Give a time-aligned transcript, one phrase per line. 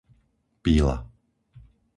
[0.63, 0.93] Píla